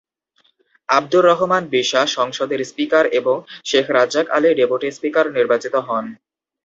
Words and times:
আবদুর 0.89 1.23
রহমান 1.25 1.63
বিশ্বাস 1.69 2.07
সংসদের 2.17 2.59
স্পিকার 2.65 3.05
এবং 3.19 3.35
Sheikh 3.65 3.85
Razzak 3.89 4.25
Ali 4.29 4.49
deputy 4.59 4.87
speaker 4.91 5.25
নির্বাচিত 5.37 5.75
হন। 5.87 6.05